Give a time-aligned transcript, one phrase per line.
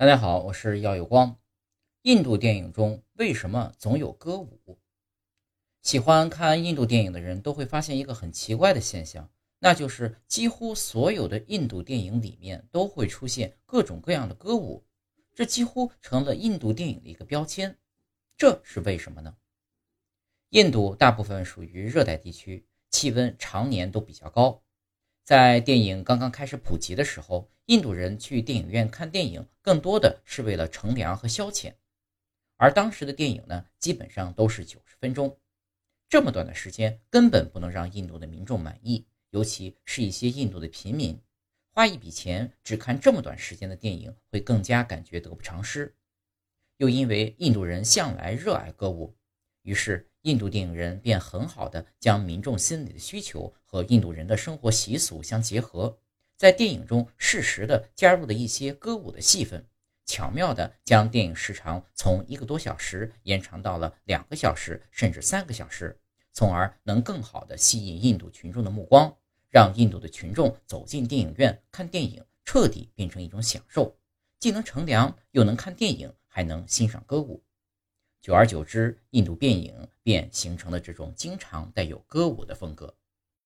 [0.00, 1.36] 大家好，我是耀有光。
[2.04, 4.78] 印度电影中为什么总有歌舞？
[5.82, 14.86] 喜欢看印度电影的人都会发现一个很奇怪的现象，那就是几乎所有的印度电影里面都会出现各种各样的歌舞，
[15.34, 17.76] 这几乎成了印度电影的一个标签。
[18.38, 19.36] 这是为什么呢？
[20.48, 24.62] 印度大部分属于热带地区，气温常年都比较高。
[25.30, 31.72] 在电影刚刚开始普及的时候，印度人去电影院看电影更多的是为了乘凉和消遣，
[32.56, 35.38] 而当时的电影呢，基本上都是九十分钟，
[36.08, 41.16] 这么短的时间根本不能让印度的民众满意，尤其是一些印度的平民，
[41.72, 45.94] 花一笔钱只看这么短时间的电影，会更加感觉得不偿失。
[46.78, 49.16] 又因为印度人向来热爱歌舞，
[49.62, 50.09] 于是。
[50.22, 55.98] 印度电影人便很好的将民众心理的需求和印度人的生活习俗相结合，
[56.36, 59.66] 在电影中适时的加入了一些歌舞的戏份，
[60.04, 65.98] 巧妙的将电影时长从一个多小时延长到了两个小时甚至三个小时，
[66.32, 69.16] 从而能更好的吸引印度群众的目光，
[69.48, 73.96] 让印度的群众走进电影院看电影彻底变成一种享受，
[74.38, 77.42] 既能乘凉又能看电影，还能欣赏歌舞。
[78.22, 82.94] 久而久之，印度电影便形成了这种经常带有歌舞的风格。